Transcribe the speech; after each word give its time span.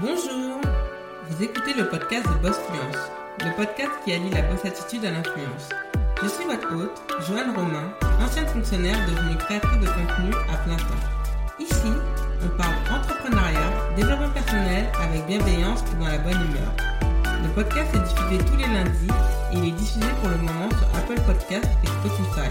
Bonjour, 0.00 0.60
vous 1.28 1.42
écoutez 1.42 1.72
le 1.72 1.88
podcast 1.88 2.26
de 2.26 2.34
Boss 2.42 2.56
Fluence, 2.66 3.10
le 3.38 3.54
podcast 3.54 3.92
qui 4.04 4.12
allie 4.12 4.30
la 4.30 4.42
boss 4.42 4.64
attitude 4.64 5.04
à 5.04 5.12
l'influence. 5.12 5.68
Je 6.20 6.26
suis 6.26 6.44
votre 6.44 6.66
hôte, 6.74 7.00
Joanne 7.28 7.54
Romain, 7.54 7.94
ancienne 8.20 8.48
fonctionnaire 8.48 8.98
devenue 9.06 9.36
créatrice 9.36 9.78
de 9.78 9.86
contenu 9.86 10.34
à 10.52 10.56
plein 10.64 10.76
temps. 10.76 11.04
Ici, 11.60 11.92
on 12.42 12.48
parle 12.58 12.74
entrepreneuriat, 12.90 13.94
développement 13.94 14.30
personnel 14.30 14.90
avec 15.00 15.26
bienveillance 15.26 15.84
et 15.92 16.02
dans 16.02 16.08
la 16.08 16.18
bonne 16.18 16.42
humeur. 16.42 16.74
Le 17.44 17.48
podcast 17.54 17.94
est 17.94 18.00
diffusé 18.00 18.44
tous 18.50 18.56
les 18.56 18.66
lundis 18.66 19.14
et 19.52 19.58
il 19.58 19.68
est 19.68 19.78
diffusé 19.78 20.06
pour 20.20 20.30
le 20.30 20.38
moment 20.38 20.70
sur 20.70 20.88
Apple 20.98 21.20
Podcast 21.24 21.68
et 21.84 21.86
Spotify. 21.86 22.50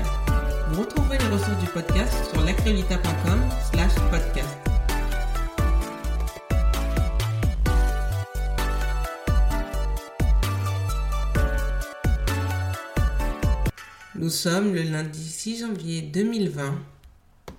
Vous 0.72 0.82
retrouverez 0.82 1.18
les 1.18 1.28
ressources 1.28 1.60
du 1.60 1.68
podcast 1.68 2.14
sur 2.32 2.42
l'actualita.com 2.46 3.42
slash 3.70 3.96
podcast. 4.10 4.73
Nous 14.24 14.30
sommes 14.30 14.74
le 14.74 14.84
lundi 14.84 15.22
6 15.22 15.60
janvier 15.60 16.02
2020. 16.02 16.80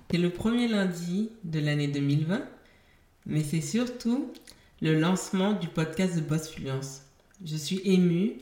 C'est 0.09 0.17
le 0.17 0.31
premier 0.31 0.67
lundi 0.67 1.29
de 1.43 1.59
l'année 1.59 1.87
2020, 1.87 2.41
mais 3.27 3.43
c'est 3.43 3.61
surtout 3.61 4.33
le 4.81 4.99
lancement 4.99 5.53
du 5.53 5.67
podcast 5.67 6.15
de 6.15 6.21
Boss 6.21 6.49
Fluence. 6.49 7.03
Je 7.45 7.55
suis 7.55 7.81
émue, 7.85 8.39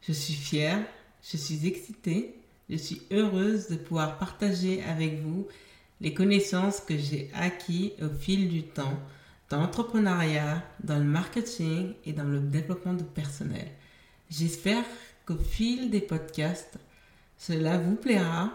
je 0.00 0.10
suis 0.10 0.34
fière, 0.34 0.84
je 1.22 1.36
suis 1.36 1.64
excitée, 1.68 2.34
je 2.68 2.74
suis 2.74 3.02
heureuse 3.12 3.68
de 3.68 3.76
pouvoir 3.76 4.18
partager 4.18 4.82
avec 4.82 5.20
vous 5.22 5.46
les 6.00 6.12
connaissances 6.12 6.80
que 6.80 6.98
j'ai 6.98 7.30
acquises 7.34 7.92
au 8.02 8.08
fil 8.08 8.48
du 8.48 8.64
temps 8.64 8.98
dans 9.48 9.60
l'entrepreneuriat, 9.60 10.64
dans 10.82 10.98
le 10.98 11.04
marketing 11.04 11.92
et 12.04 12.12
dans 12.12 12.24
le 12.24 12.40
développement 12.40 12.94
de 12.94 13.04
personnel. 13.04 13.68
J'espère 14.28 14.82
qu'au 15.24 15.38
fil 15.38 15.90
des 15.90 16.00
podcasts, 16.00 16.76
cela 17.40 17.78
vous 17.78 17.96
plaira 17.96 18.52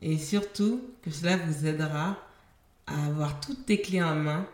et 0.00 0.18
surtout 0.18 0.80
que 1.02 1.10
cela 1.10 1.36
vous 1.36 1.66
aidera 1.66 2.16
à 2.86 3.06
avoir 3.06 3.40
toutes 3.40 3.68
les 3.68 3.80
clés 3.80 4.04
en 4.04 4.14
main 4.14 4.46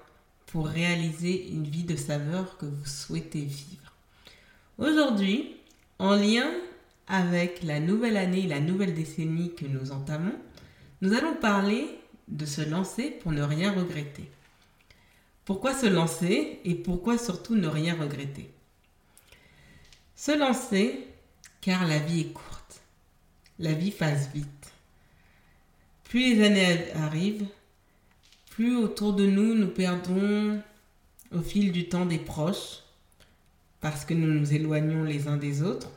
pour 0.46 0.66
réaliser 0.66 1.50
une 1.50 1.66
vie 1.66 1.84
de 1.84 1.94
saveur 1.94 2.56
que 2.56 2.64
vous 2.64 2.86
souhaitez 2.86 3.42
vivre. 3.42 3.92
Aujourd'hui, 4.78 5.56
en 5.98 6.14
lien 6.14 6.50
avec 7.06 7.62
la 7.62 7.80
nouvelle 7.80 8.16
année, 8.16 8.46
la 8.46 8.60
nouvelle 8.60 8.94
décennie 8.94 9.54
que 9.54 9.66
nous 9.66 9.92
entamons, 9.92 10.38
nous 11.02 11.12
allons 11.12 11.34
parler 11.34 11.86
de 12.28 12.46
se 12.46 12.62
lancer 12.62 13.10
pour 13.10 13.30
ne 13.30 13.42
rien 13.42 13.72
regretter. 13.72 14.30
Pourquoi 15.44 15.74
se 15.74 15.86
lancer 15.86 16.60
et 16.64 16.76
pourquoi 16.76 17.18
surtout 17.18 17.56
ne 17.56 17.68
rien 17.68 17.94
regretter? 17.94 18.50
Se 20.16 20.32
lancer 20.32 21.08
car 21.60 21.86
la 21.86 21.98
vie 21.98 22.20
est 22.20 22.32
courte. 22.32 22.49
La 23.60 23.74
vie 23.74 23.90
passe 23.90 24.30
vite. 24.32 24.72
Plus 26.04 26.34
les 26.34 26.46
années 26.46 26.92
arrivent, 26.94 27.44
plus 28.52 28.74
autour 28.74 29.12
de 29.12 29.26
nous 29.26 29.54
nous 29.54 29.68
perdons 29.68 30.62
au 31.30 31.42
fil 31.42 31.70
du 31.70 31.86
temps 31.86 32.06
des 32.06 32.18
proches 32.18 32.78
parce 33.82 34.06
que 34.06 34.14
nous 34.14 34.32
nous 34.32 34.54
éloignons 34.54 35.04
les 35.04 35.28
uns 35.28 35.36
des 35.36 35.62
autres 35.62 35.90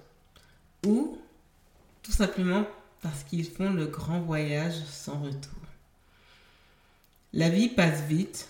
ou 0.86 1.18
tout 2.02 2.12
simplement 2.12 2.66
parce 3.02 3.24
qu'ils 3.24 3.46
font 3.46 3.72
le 3.72 3.86
grand 3.86 4.20
voyage 4.20 4.84
sans 4.84 5.20
retour. 5.22 5.62
La 7.32 7.48
vie 7.48 7.70
passe 7.70 8.02
vite. 8.02 8.50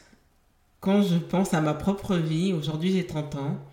Quand 0.79 1.03
je 1.03 1.17
pense 1.17 1.53
à 1.53 1.61
ma 1.61 1.75
propre 1.75 2.15
vie, 2.15 2.51
aujourd'hui 2.51 2.91
j'ai 2.91 3.05
30 3.05 3.35
ans, 3.35 3.63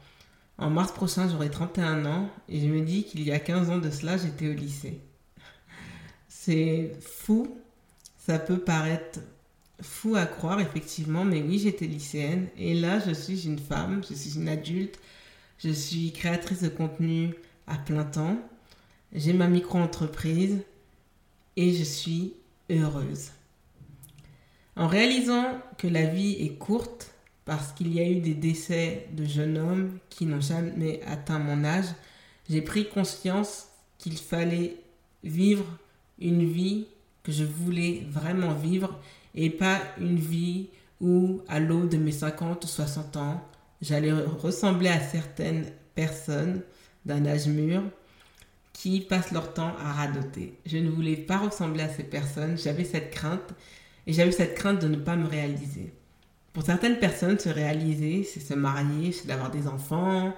en 0.58 0.68
mars 0.68 0.92
prochain 0.92 1.30
j'aurai 1.30 1.50
31 1.50 2.04
ans 2.04 2.28
et 2.50 2.60
je 2.60 2.66
me 2.66 2.82
dis 2.82 3.04
qu'il 3.04 3.22
y 3.22 3.32
a 3.32 3.38
15 3.38 3.70
ans 3.70 3.78
de 3.78 3.90
cela 3.90 4.18
j'étais 4.18 4.46
au 4.46 4.52
lycée. 4.52 5.00
C'est 6.42 6.92
fou, 7.02 7.54
ça 8.16 8.38
peut 8.38 8.60
paraître 8.60 9.20
fou 9.82 10.16
à 10.16 10.24
croire 10.24 10.58
effectivement, 10.58 11.22
mais 11.22 11.42
oui 11.42 11.58
j'étais 11.58 11.84
lycéenne. 11.84 12.48
Et 12.56 12.72
là 12.72 12.98
je 12.98 13.12
suis 13.12 13.44
une 13.44 13.58
femme, 13.58 14.02
je 14.08 14.14
suis 14.14 14.36
une 14.36 14.48
adulte, 14.48 14.98
je 15.58 15.68
suis 15.68 16.12
créatrice 16.12 16.62
de 16.62 16.70
contenu 16.70 17.34
à 17.66 17.76
plein 17.76 18.04
temps, 18.04 18.38
j'ai 19.12 19.34
ma 19.34 19.48
micro-entreprise 19.48 20.60
et 21.56 21.74
je 21.74 21.84
suis 21.84 22.32
heureuse. 22.70 23.32
En 24.76 24.86
réalisant 24.86 25.60
que 25.76 25.88
la 25.88 26.06
vie 26.06 26.36
est 26.40 26.56
courte, 26.56 27.12
parce 27.44 27.72
qu'il 27.72 27.92
y 27.92 28.00
a 28.00 28.08
eu 28.08 28.20
des 28.20 28.34
décès 28.34 29.08
de 29.12 29.26
jeunes 29.26 29.58
hommes 29.58 29.98
qui 30.08 30.24
n'ont 30.24 30.40
jamais 30.40 31.02
atteint 31.06 31.38
mon 31.38 31.64
âge, 31.64 31.88
j'ai 32.48 32.62
pris 32.62 32.88
conscience 32.88 33.66
qu'il 33.98 34.16
fallait 34.16 34.76
vivre 35.22 35.66
une 36.20 36.44
vie 36.44 36.86
que 37.22 37.32
je 37.32 37.44
voulais 37.44 38.06
vraiment 38.10 38.54
vivre 38.54 38.98
et 39.34 39.50
pas 39.50 39.80
une 39.98 40.18
vie 40.18 40.68
où 41.00 41.40
à 41.48 41.60
l'aube 41.60 41.88
de 41.88 41.96
mes 41.96 42.12
50 42.12 42.64
ou 42.64 42.66
60 42.66 43.16
ans, 43.16 43.42
j'allais 43.80 44.12
ressembler 44.12 44.88
à 44.88 45.00
certaines 45.00 45.66
personnes 45.94 46.62
d'un 47.06 47.24
âge 47.26 47.46
mûr 47.46 47.82
qui 48.72 49.00
passent 49.00 49.32
leur 49.32 49.52
temps 49.52 49.74
à 49.82 49.92
radoter. 49.92 50.54
Je 50.66 50.78
ne 50.78 50.90
voulais 50.90 51.16
pas 51.16 51.38
ressembler 51.38 51.82
à 51.82 51.88
ces 51.88 52.04
personnes, 52.04 52.56
j'avais 52.56 52.84
cette 52.84 53.10
crainte 53.10 53.54
et 54.06 54.12
j'avais 54.12 54.32
cette 54.32 54.54
crainte 54.54 54.80
de 54.80 54.88
ne 54.88 54.96
pas 54.96 55.16
me 55.16 55.26
réaliser. 55.26 55.92
Pour 56.52 56.64
certaines 56.64 56.98
personnes, 56.98 57.38
se 57.38 57.48
réaliser, 57.48 58.24
c'est 58.24 58.40
se 58.40 58.54
marier, 58.54 59.12
c'est 59.12 59.26
d'avoir 59.26 59.50
des 59.50 59.68
enfants, 59.68 60.34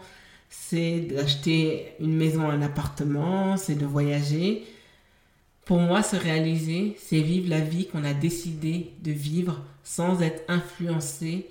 c'est 0.50 1.00
d'acheter 1.00 1.94
une 2.00 2.15
maison, 2.15 2.48
un 2.48 2.60
appartement, 2.60 3.56
c'est 3.56 3.75
de 3.75 3.87
voyager. 3.87 4.65
Pour 5.65 5.78
moi, 5.78 6.03
se 6.03 6.17
réaliser, 6.17 6.97
c'est 6.99 7.21
vivre 7.21 7.49
la 7.49 7.61
vie 7.61 7.87
qu'on 7.87 8.05
a 8.05 8.15
décidé 8.15 8.93
de 9.00 9.12
vivre 9.12 9.65
sans 9.84 10.21
être 10.21 10.43
influencé 10.49 11.49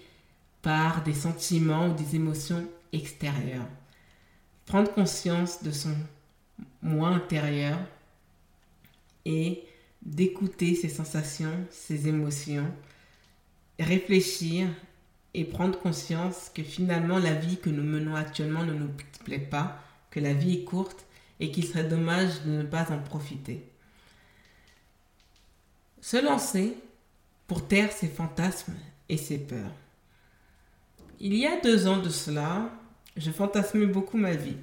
par 0.62 1.04
des 1.04 1.14
sentiments 1.14 1.88
ou 1.88 1.94
des 1.94 2.16
émotions 2.16 2.68
extérieures. 2.92 3.68
Prendre 4.66 4.92
conscience 4.92 5.64
de 5.64 5.72
son 5.72 5.96
moi 6.82 7.10
intérieur 7.10 7.78
et 9.26 9.64
d'écouter 10.02 10.76
ses 10.76 10.90
sensations, 10.90 11.66
ses 11.70 12.08
émotions, 12.08 12.68
réfléchir 13.80 14.68
et 15.34 15.46
prendre 15.46 15.80
conscience 15.80 16.52
que 16.54 16.64
finalement 16.64 17.20
la 17.20 17.34
vie 17.34 17.58
que 17.58 17.70
nous 17.70 17.84
menons 17.84 18.16
actuellement 18.16 18.66
ne 18.66 18.74
nous 18.74 18.90
plaît 19.24 19.40
pas, 19.40 19.80
que 20.10 20.20
la 20.20 20.34
vie 20.34 20.56
est 20.56 20.64
courte 20.64 21.06
et 21.40 21.52
qu'il 21.52 21.66
serait 21.66 21.88
dommage 21.88 22.44
de 22.44 22.52
ne 22.52 22.64
pas 22.64 22.92
en 22.92 23.00
profiter. 23.00 23.71
Se 26.02 26.18
lancer 26.18 26.76
pour 27.48 27.68
taire 27.68 27.92
ses 27.92 28.08
fantasmes 28.08 28.74
et 29.08 29.18
ses 29.18 29.38
peurs. 29.38 29.72
Il 31.20 31.36
y 31.36 31.46
a 31.46 31.60
deux 31.62 31.88
ans 31.88 31.98
de 31.98 32.10
cela, 32.10 32.72
je 33.16 33.30
fantasmais 33.30 33.86
beaucoup 33.86 34.18
ma 34.18 34.34
vie. 34.34 34.58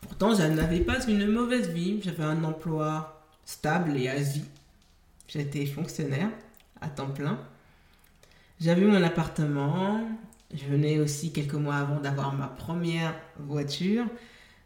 Pourtant, 0.00 0.34
je 0.34 0.42
n'avais 0.42 0.80
pas 0.80 1.06
une 1.06 1.26
mauvaise 1.26 1.70
vie. 1.70 2.00
J'avais 2.02 2.24
un 2.24 2.44
emploi 2.44 3.24
stable 3.44 3.96
et 3.96 4.08
à. 4.08 4.16
J'étais 5.28 5.66
fonctionnaire 5.66 6.28
à 6.80 6.88
temps 6.88 7.08
plein. 7.08 7.38
J'avais 8.60 8.84
mon 8.84 9.02
appartement. 9.02 10.06
Je 10.52 10.64
venais 10.66 10.98
aussi 10.98 11.32
quelques 11.32 11.54
mois 11.54 11.76
avant 11.76 12.00
d'avoir 12.00 12.34
ma 12.34 12.48
première 12.48 13.14
voiture. 13.38 14.04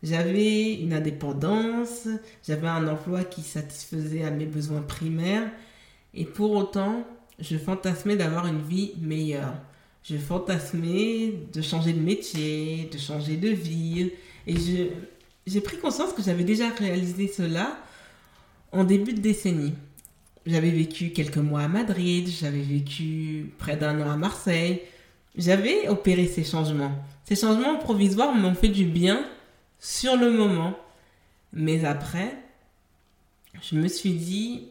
J'avais 0.03 0.75
une 0.75 0.93
indépendance. 0.93 2.09
J'avais 2.47 2.69
un 2.69 2.89
emploi 2.89 3.25
qui 3.25 3.43
satisfaisait 3.43 4.25
à 4.25 4.31
mes 4.31 4.47
besoins 4.47 4.83
primaires. 4.83 5.51
Et 6.19 6.25
pour 6.25 6.51
autant, 6.51 7.05
je 7.39 7.56
fantasmais 7.56 8.17
d'avoir 8.17 8.49
une 8.49 8.61
vie 8.61 8.91
meilleure. 9.01 9.55
Je 10.03 10.16
fantasmais 10.16 11.33
de 11.53 11.63
changer 11.63 11.92
de 11.92 12.01
métier, 12.01 12.91
de 12.92 12.98
changer 12.98 13.37
de 13.37 13.51
ville. 13.51 14.10
Et 14.48 14.54
j'ai 15.47 15.60
pris 15.60 15.78
conscience 15.78 16.13
que 16.13 16.22
j'avais 16.22 16.42
déjà 16.42 16.71
réalisé 16.71 17.28
cela 17.28 17.78
en 18.72 18.83
début 18.83 19.13
de 19.13 19.21
décennie. 19.21 19.75
J'avais 20.45 20.72
vécu 20.72 21.10
quelques 21.10 21.37
mois 21.37 21.60
à 21.60 21.69
Madrid, 21.69 22.27
j'avais 22.28 22.63
vécu 22.63 23.53
près 23.57 23.77
d'un 23.77 24.01
an 24.01 24.10
à 24.10 24.16
Marseille. 24.16 24.81
J'avais 25.37 25.89
opéré 25.89 26.27
ces 26.27 26.42
changements. 26.42 26.92
Ces 27.27 27.37
changements 27.37 27.77
provisoires 27.77 28.34
m'ont 28.34 28.54
fait 28.54 28.71
du 28.71 28.87
bien 28.87 29.25
sur 29.78 30.16
le 30.16 30.33
moment. 30.33 30.77
Mais 31.53 31.84
après, 31.84 32.37
je 33.63 33.77
me 33.77 33.87
suis 33.87 34.15
dit 34.15 34.65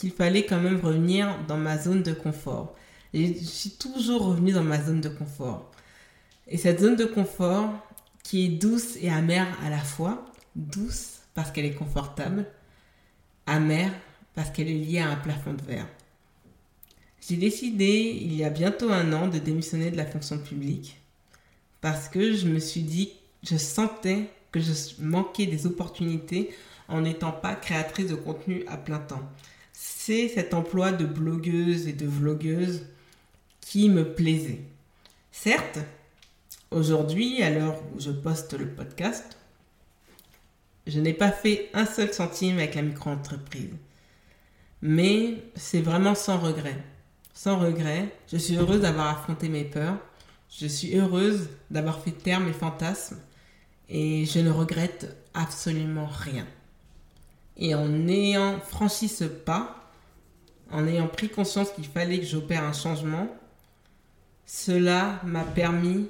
qu'il 0.00 0.12
fallait 0.12 0.46
quand 0.46 0.60
même 0.60 0.80
revenir 0.80 1.38
dans 1.46 1.56
ma 1.56 1.78
zone 1.78 2.02
de 2.02 2.12
confort. 2.12 2.74
Et 3.12 3.34
je 3.34 3.44
suis 3.44 3.70
toujours 3.70 4.26
revenue 4.26 4.52
dans 4.52 4.64
ma 4.64 4.82
zone 4.82 5.00
de 5.00 5.08
confort. 5.08 5.70
Et 6.48 6.56
cette 6.56 6.80
zone 6.80 6.96
de 6.96 7.04
confort, 7.04 7.70
qui 8.22 8.46
est 8.46 8.48
douce 8.48 8.96
et 9.00 9.10
amère 9.10 9.46
à 9.64 9.70
la 9.70 9.78
fois. 9.78 10.24
Douce 10.56 11.18
parce 11.34 11.50
qu'elle 11.50 11.64
est 11.64 11.74
confortable, 11.74 12.46
amère 13.46 13.92
parce 14.34 14.50
qu'elle 14.50 14.68
est 14.68 14.74
liée 14.74 14.98
à 15.00 15.10
un 15.10 15.16
plafond 15.16 15.54
de 15.54 15.62
verre. 15.62 15.86
J'ai 17.26 17.36
décidé, 17.36 18.18
il 18.20 18.34
y 18.34 18.44
a 18.44 18.50
bientôt 18.50 18.90
un 18.90 19.12
an, 19.12 19.28
de 19.28 19.38
démissionner 19.38 19.90
de 19.90 19.96
la 19.96 20.06
fonction 20.06 20.38
publique. 20.38 20.96
parce 21.80 22.08
que 22.08 22.34
je 22.34 22.46
me 22.46 22.58
suis 22.58 22.82
dit, 22.82 23.12
je 23.42 23.56
sentais 23.56 24.28
que 24.52 24.60
je 24.60 24.72
manquais 24.98 25.46
des 25.46 25.66
opportunités 25.66 26.50
en 26.88 27.02
n'étant 27.02 27.32
pas 27.32 27.54
créatrice 27.54 28.08
de 28.08 28.16
contenu 28.16 28.64
à 28.66 28.76
plein 28.76 28.98
temps. 28.98 29.22
Cet 30.10 30.54
emploi 30.54 30.90
de 30.90 31.06
blogueuse 31.06 31.86
et 31.86 31.92
de 31.92 32.06
vlogueuse 32.06 32.86
qui 33.60 33.88
me 33.88 34.12
plaisait. 34.12 34.62
Certes, 35.30 35.78
aujourd'hui, 36.72 37.44
à 37.44 37.50
l'heure 37.50 37.80
où 37.94 38.00
je 38.00 38.10
poste 38.10 38.54
le 38.54 38.66
podcast, 38.66 39.38
je 40.88 40.98
n'ai 40.98 41.12
pas 41.12 41.30
fait 41.30 41.70
un 41.74 41.86
seul 41.86 42.12
centime 42.12 42.58
avec 42.58 42.74
la 42.74 42.82
micro-entreprise. 42.82 43.70
Mais 44.82 45.44
c'est 45.54 45.80
vraiment 45.80 46.16
sans 46.16 46.38
regret. 46.38 46.82
Sans 47.32 47.60
regret, 47.60 48.12
je 48.32 48.36
suis 48.36 48.56
heureuse 48.56 48.80
d'avoir 48.80 49.16
affronté 49.16 49.48
mes 49.48 49.64
peurs. 49.64 49.98
Je 50.50 50.66
suis 50.66 50.96
heureuse 50.96 51.50
d'avoir 51.70 52.00
fait 52.00 52.10
taire 52.10 52.40
mes 52.40 52.52
fantasmes. 52.52 53.20
Et 53.88 54.24
je 54.24 54.40
ne 54.40 54.50
regrette 54.50 55.16
absolument 55.34 56.08
rien. 56.08 56.46
Et 57.56 57.76
en 57.76 58.08
ayant 58.08 58.58
franchi 58.58 59.06
ce 59.06 59.24
pas, 59.24 59.76
en 60.70 60.86
ayant 60.86 61.08
pris 61.08 61.28
conscience 61.28 61.70
qu'il 61.70 61.86
fallait 61.86 62.20
que 62.20 62.26
j'opère 62.26 62.64
un 62.64 62.72
changement, 62.72 63.28
cela 64.46 65.20
m'a 65.24 65.44
permis 65.44 66.08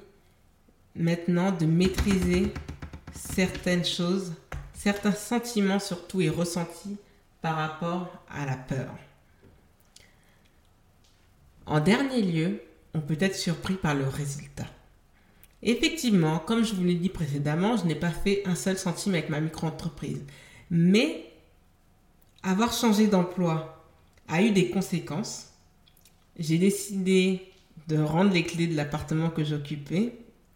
maintenant 0.94 1.52
de 1.52 1.66
maîtriser 1.66 2.52
certaines 3.14 3.84
choses, 3.84 4.32
certains 4.74 5.12
sentiments 5.12 5.78
surtout 5.78 6.20
et 6.20 6.28
ressentis 6.28 6.96
par 7.42 7.56
rapport 7.56 8.08
à 8.30 8.46
la 8.46 8.56
peur. 8.56 8.94
En 11.66 11.80
dernier 11.80 12.22
lieu, 12.22 12.62
on 12.94 13.00
peut 13.00 13.18
être 13.20 13.36
surpris 13.36 13.74
par 13.74 13.94
le 13.94 14.06
résultat. 14.06 14.66
Effectivement, 15.62 16.38
comme 16.38 16.64
je 16.64 16.74
vous 16.74 16.84
l'ai 16.84 16.94
dit 16.94 17.10
précédemment, 17.10 17.76
je 17.76 17.84
n'ai 17.84 17.94
pas 17.94 18.10
fait 18.10 18.42
un 18.46 18.54
seul 18.54 18.78
centime 18.78 19.14
avec 19.14 19.28
ma 19.28 19.40
micro-entreprise. 19.40 20.22
Mais 20.70 21.30
avoir 22.42 22.72
changé 22.72 23.06
d'emploi 23.06 23.79
a 24.30 24.42
eu 24.42 24.50
des 24.50 24.70
conséquences. 24.70 25.48
J'ai 26.38 26.58
décidé 26.58 27.42
de 27.88 27.98
rendre 27.98 28.32
les 28.32 28.44
clés 28.44 28.66
de 28.66 28.76
l'appartement 28.76 29.30
que 29.30 29.44
j'occupais. 29.44 30.14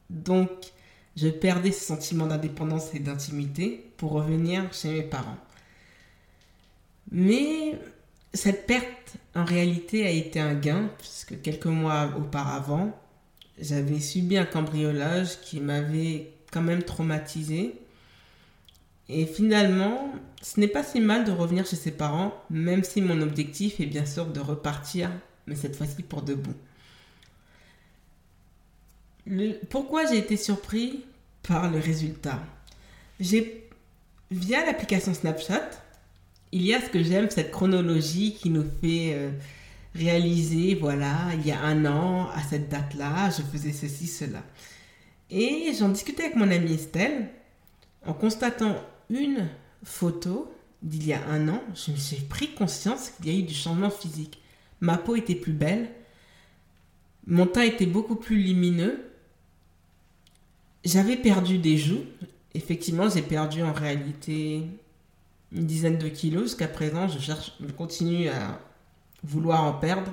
Donc, 0.08 0.50
je 1.16 1.28
perdais 1.28 1.72
ce 1.72 1.84
sentiment 1.84 2.26
d'indépendance 2.26 2.94
et 2.94 2.98
d'intimité 2.98 3.84
pour 3.96 4.12
revenir 4.12 4.72
chez 4.72 4.88
mes 4.88 5.02
parents. 5.02 5.38
Mais 7.10 7.78
cette 8.32 8.66
perte, 8.66 9.14
en 9.34 9.44
réalité, 9.44 10.06
a 10.06 10.10
été 10.10 10.40
un 10.40 10.54
gain, 10.54 10.90
puisque 10.98 11.40
quelques 11.42 11.66
mois 11.66 12.10
auparavant, 12.16 12.98
j'avais 13.60 14.00
subi 14.00 14.36
un 14.36 14.44
cambriolage 14.44 15.40
qui 15.40 15.60
m'avait 15.60 16.32
quand 16.50 16.62
même 16.62 16.82
traumatisé. 16.82 17.74
Et 19.08 19.26
finalement, 19.26 20.12
ce 20.42 20.60
n'est 20.60 20.68
pas 20.68 20.82
si 20.82 21.00
mal 21.00 21.24
de 21.24 21.30
revenir 21.30 21.66
chez 21.66 21.76
ses 21.76 21.90
parents, 21.90 22.34
même 22.50 22.84
si 22.84 23.02
mon 23.02 23.20
objectif 23.20 23.80
est 23.80 23.86
bien 23.86 24.06
sûr 24.06 24.26
de 24.26 24.40
repartir, 24.40 25.10
mais 25.46 25.56
cette 25.56 25.76
fois-ci 25.76 26.02
pour 26.02 26.22
de 26.22 26.34
bon. 26.34 26.54
pourquoi 29.70 30.06
j'ai 30.06 30.18
été 30.18 30.36
surpris 30.36 31.04
par 31.42 31.70
le 31.70 31.78
résultat? 31.78 32.42
Via 34.30 34.66
l'application 34.66 35.12
Snapchat, 35.12 35.70
il 36.52 36.62
y 36.62 36.74
a 36.74 36.80
ce 36.80 36.88
que 36.88 37.02
j'aime, 37.02 37.28
cette 37.30 37.50
chronologie 37.50 38.34
qui 38.34 38.48
nous 38.48 38.64
fait 38.80 39.12
euh, 39.14 39.30
réaliser, 39.94 40.74
voilà, 40.74 41.30
il 41.34 41.46
y 41.46 41.52
a 41.52 41.60
un 41.60 41.84
an, 41.84 42.28
à 42.30 42.42
cette 42.42 42.68
date-là, 42.68 43.30
je 43.30 43.42
faisais 43.42 43.72
ceci, 43.72 44.06
cela. 44.06 44.42
Et 45.30 45.72
j'en 45.78 45.88
discutais 45.90 46.24
avec 46.24 46.36
mon 46.36 46.50
amie 46.50 46.74
Estelle, 46.74 47.28
en 48.06 48.14
constatant 48.14 48.76
une 49.10 49.48
photo 49.82 50.52
d'il 50.82 51.06
y 51.06 51.12
a 51.12 51.26
un 51.28 51.48
an, 51.48 51.62
je 51.74 51.90
me 51.92 51.96
suis 51.96 52.16
pris 52.16 52.54
conscience 52.54 53.10
qu'il 53.10 53.32
y 53.32 53.36
a 53.36 53.38
eu 53.38 53.42
du 53.42 53.54
changement 53.54 53.90
physique. 53.90 54.40
Ma 54.80 54.98
peau 54.98 55.16
était 55.16 55.34
plus 55.34 55.52
belle, 55.52 55.88
mon 57.26 57.46
teint 57.46 57.62
était 57.62 57.86
beaucoup 57.86 58.16
plus 58.16 58.42
lumineux, 58.42 59.00
j'avais 60.84 61.16
perdu 61.16 61.58
des 61.58 61.78
joues. 61.78 62.04
Effectivement, 62.52 63.08
j'ai 63.08 63.22
perdu 63.22 63.62
en 63.62 63.72
réalité 63.72 64.62
une 65.52 65.66
dizaine 65.66 65.98
de 65.98 66.08
kilos. 66.08 66.44
Jusqu'à 66.44 66.68
présent, 66.68 67.08
je 67.08 67.18
cherche, 67.18 67.52
je 67.60 67.72
continue 67.72 68.28
à 68.28 68.60
vouloir 69.22 69.64
en 69.64 69.72
perdre. 69.72 70.12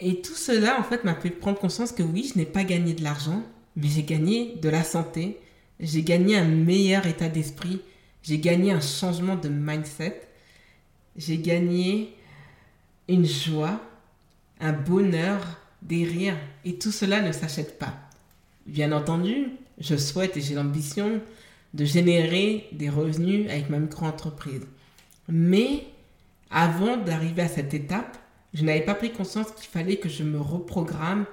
Et 0.00 0.22
tout 0.22 0.34
cela, 0.34 0.80
en 0.80 0.82
fait, 0.82 1.04
m'a 1.04 1.14
fait 1.14 1.30
prendre 1.30 1.58
conscience 1.58 1.92
que 1.92 2.02
oui, 2.02 2.30
je 2.32 2.38
n'ai 2.38 2.46
pas 2.46 2.64
gagné 2.64 2.94
de 2.94 3.04
l'argent, 3.04 3.42
mais 3.76 3.88
j'ai 3.88 4.02
gagné 4.02 4.56
de 4.56 4.68
la 4.70 4.82
santé, 4.82 5.38
j'ai 5.80 6.02
gagné 6.02 6.36
un 6.36 6.44
meilleur 6.44 7.06
état 7.06 7.28
d'esprit, 7.28 7.80
j'ai 8.22 8.38
gagné 8.38 8.72
un 8.72 8.80
changement 8.80 9.36
de 9.36 9.48
mindset, 9.48 10.20
j'ai 11.16 11.38
gagné 11.38 12.14
une 13.08 13.26
joie, 13.26 13.80
un 14.60 14.72
bonheur, 14.72 15.40
des 15.82 16.04
rires, 16.04 16.38
et 16.64 16.78
tout 16.78 16.92
cela 16.92 17.22
ne 17.22 17.32
s'achète 17.32 17.78
pas. 17.78 17.94
Bien 18.66 18.92
entendu, 18.92 19.48
je 19.78 19.96
souhaite 19.96 20.36
et 20.36 20.40
j'ai 20.40 20.54
l'ambition 20.54 21.20
de 21.72 21.84
générer 21.84 22.68
des 22.72 22.90
revenus 22.90 23.48
avec 23.50 23.70
ma 23.70 23.78
micro-entreprise. 23.78 24.66
Mais 25.28 25.84
avant 26.50 26.96
d'arriver 26.96 27.42
à 27.42 27.48
cette 27.48 27.72
étape, 27.72 28.18
je 28.52 28.64
n'avais 28.64 28.84
pas 28.84 28.94
pris 28.94 29.12
conscience 29.12 29.50
qu'il 29.52 29.68
fallait 29.68 29.96
que 29.96 30.08
je 30.08 30.24
me 30.24 30.40
reprogramme 30.40 31.24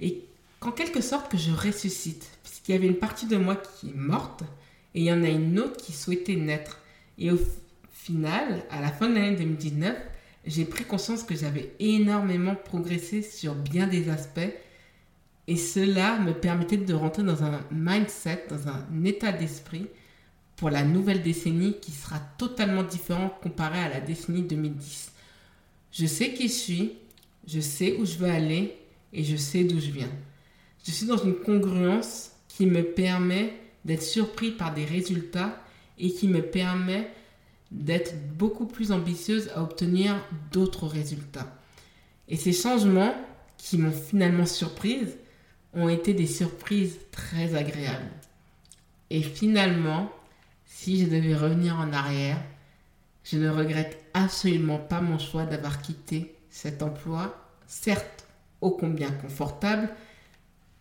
et 0.00 0.27
qu'en 0.60 0.72
quelque 0.72 1.00
sorte 1.00 1.30
que 1.30 1.38
je 1.38 1.52
ressuscite. 1.52 2.28
Puisqu'il 2.42 2.72
y 2.72 2.74
avait 2.74 2.86
une 2.86 2.98
partie 2.98 3.26
de 3.26 3.36
moi 3.36 3.56
qui 3.56 3.90
est 3.90 3.96
morte 3.96 4.42
et 4.94 5.00
il 5.00 5.04
y 5.04 5.12
en 5.12 5.22
a 5.22 5.28
une 5.28 5.58
autre 5.58 5.76
qui 5.76 5.92
souhaitait 5.92 6.36
naître. 6.36 6.80
Et 7.18 7.30
au 7.30 7.38
final, 7.92 8.64
à 8.70 8.80
la 8.80 8.90
fin 8.90 9.08
de 9.08 9.14
l'année 9.14 9.36
2019, 9.36 9.96
j'ai 10.46 10.64
pris 10.64 10.84
conscience 10.84 11.22
que 11.24 11.36
j'avais 11.36 11.74
énormément 11.78 12.54
progressé 12.54 13.22
sur 13.22 13.54
bien 13.54 13.86
des 13.86 14.08
aspects 14.08 14.40
et 15.46 15.56
cela 15.56 16.18
me 16.18 16.32
permettait 16.32 16.76
de 16.76 16.94
rentrer 16.94 17.22
dans 17.22 17.42
un 17.42 17.60
mindset, 17.70 18.46
dans 18.50 18.68
un 18.68 19.04
état 19.04 19.32
d'esprit 19.32 19.86
pour 20.56 20.70
la 20.70 20.84
nouvelle 20.84 21.22
décennie 21.22 21.76
qui 21.80 21.92
sera 21.92 22.18
totalement 22.36 22.82
différent 22.82 23.30
comparé 23.42 23.78
à 23.78 23.88
la 23.88 24.00
décennie 24.00 24.42
2010. 24.42 25.12
Je 25.92 26.06
sais 26.06 26.34
qui 26.34 26.48
je 26.48 26.52
suis, 26.52 26.92
je 27.46 27.60
sais 27.60 27.96
où 27.96 28.04
je 28.04 28.18
veux 28.18 28.28
aller 28.28 28.76
et 29.12 29.24
je 29.24 29.36
sais 29.36 29.64
d'où 29.64 29.80
je 29.80 29.90
viens. 29.90 30.10
Je 30.84 30.90
suis 30.90 31.06
dans 31.06 31.16
une 31.16 31.36
congruence 31.36 32.32
qui 32.48 32.66
me 32.66 32.82
permet 32.82 33.54
d'être 33.84 34.02
surpris 34.02 34.50
par 34.50 34.74
des 34.74 34.84
résultats 34.84 35.62
et 35.98 36.10
qui 36.10 36.28
me 36.28 36.42
permet 36.42 37.10
d'être 37.70 38.14
beaucoup 38.36 38.66
plus 38.66 38.92
ambitieuse 38.92 39.50
à 39.54 39.62
obtenir 39.62 40.16
d'autres 40.52 40.86
résultats. 40.86 41.54
Et 42.28 42.36
ces 42.36 42.52
changements 42.52 43.14
qui 43.58 43.76
m'ont 43.76 43.92
finalement 43.92 44.46
surprise, 44.46 45.18
ont 45.74 45.88
été 45.88 46.14
des 46.14 46.26
surprises 46.26 46.98
très 47.10 47.54
agréables. 47.54 48.10
Et 49.10 49.20
finalement, 49.20 50.10
si 50.64 51.00
je 51.00 51.10
devais 51.10 51.34
revenir 51.34 51.76
en 51.76 51.92
arrière, 51.92 52.40
je 53.24 53.36
ne 53.36 53.50
regrette 53.50 54.02
absolument 54.14 54.78
pas 54.78 55.00
mon 55.00 55.18
choix 55.18 55.44
d'avoir 55.44 55.82
quitté 55.82 56.34
cet 56.48 56.82
emploi, 56.82 57.36
certes 57.66 58.26
ô 58.60 58.70
combien 58.70 59.10
confortable, 59.10 59.90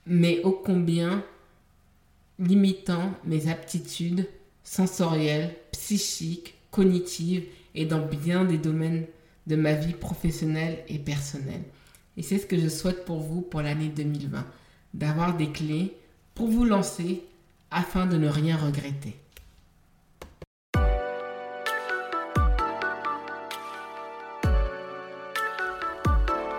mais 0.08 0.42
ô 0.44 0.52
combien 0.52 1.24
limitant 2.40 3.12
mes 3.26 3.50
aptitudes 3.50 4.28
sensorielles, 4.64 5.56
psychiques, 5.72 6.56
cognitives 6.72 7.46
et 7.76 7.86
dans 7.86 8.06
bien 8.06 8.46
des 8.46 8.58
domaines 8.58 9.06
de 9.48 9.56
ma 9.56 9.74
vie 9.74 9.94
professionnelle 9.94 10.80
et 10.88 11.00
personnelle. 11.00 11.64
Et 12.16 12.22
c'est 12.22 12.38
ce 12.38 12.46
que 12.46 12.58
je 12.58 12.68
souhaite 12.68 13.06
pour 13.06 13.20
vous 13.20 13.42
pour 13.42 13.62
l'année 13.62 13.90
2020 13.90 14.46
d'avoir 14.94 15.36
des 15.36 15.52
clés 15.52 15.96
pour 16.34 16.48
vous 16.48 16.66
lancer 16.66 17.24
afin 17.72 18.06
de 18.06 18.18
ne 18.18 18.28
rien 18.28 18.58
regretter. 18.58 19.16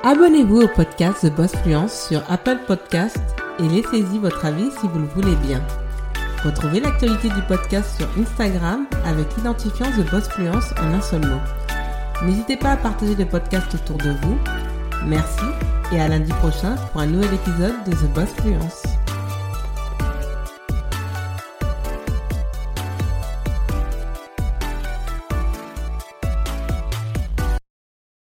Abonnez-vous 0.05 0.63
au 0.63 0.69
podcast 0.69 1.21
The 1.21 1.35
Boss 1.35 1.53
Fluence 1.57 2.09
sur 2.09 2.23
Apple 2.31 2.61
Podcast 2.67 3.38
et 3.59 3.69
laissez-y 3.69 4.19
votre 4.19 4.45
avis 4.45 4.71
si 4.81 4.89
vous 4.89 4.99
le 4.99 5.07
voulez 5.15 5.37
bien. 5.37 5.63
Retrouvez 6.45 6.81
l'actualité 6.81 7.29
du 7.29 7.43
podcast 7.43 7.97
sur 7.97 8.07
Instagram 8.21 8.87
avec 9.05 9.27
l'identifiant 9.37 9.87
The 9.87 10.11
Boss 10.11 10.29
Fluence 10.29 10.73
en 10.81 10.95
un 10.95 11.01
seul 11.01 11.27
mot. 11.27 11.41
N'hésitez 12.25 12.57
pas 12.57 12.73
à 12.73 12.77
partager 12.77 13.15
le 13.15 13.27
podcast 13.27 13.75
autour 13.75 13.99
de 13.99 14.11
vous. 14.23 14.39
Merci 15.07 15.45
et 15.93 16.01
à 16.01 16.09
lundi 16.09 16.33
prochain 16.35 16.77
pour 16.93 17.01
un 17.01 17.07
nouvel 17.07 17.35
épisode 17.35 17.85
de 17.87 17.93
The 17.93 18.13
Boss 18.15 18.31
Fluence. 18.41 18.88